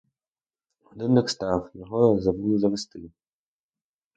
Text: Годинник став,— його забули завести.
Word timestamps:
Годинник 0.83 1.29
став,— 1.29 1.69
його 1.73 2.19
забули 2.21 2.59
завести. 2.59 3.09